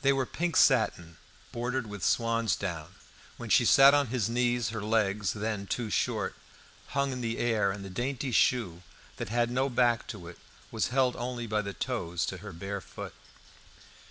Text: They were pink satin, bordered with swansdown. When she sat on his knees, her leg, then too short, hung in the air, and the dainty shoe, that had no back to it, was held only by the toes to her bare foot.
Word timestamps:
They 0.00 0.14
were 0.14 0.24
pink 0.24 0.56
satin, 0.56 1.18
bordered 1.52 1.86
with 1.86 2.02
swansdown. 2.02 2.94
When 3.36 3.50
she 3.50 3.66
sat 3.66 3.92
on 3.92 4.06
his 4.06 4.26
knees, 4.26 4.70
her 4.70 4.80
leg, 4.82 5.24
then 5.24 5.66
too 5.66 5.90
short, 5.90 6.36
hung 6.96 7.12
in 7.12 7.20
the 7.20 7.36
air, 7.36 7.70
and 7.70 7.84
the 7.84 7.90
dainty 7.90 8.32
shoe, 8.32 8.80
that 9.18 9.28
had 9.28 9.50
no 9.50 9.68
back 9.68 10.06
to 10.06 10.26
it, 10.26 10.38
was 10.70 10.88
held 10.88 11.16
only 11.16 11.46
by 11.46 11.60
the 11.60 11.74
toes 11.74 12.24
to 12.28 12.38
her 12.38 12.54
bare 12.54 12.80
foot. 12.80 13.12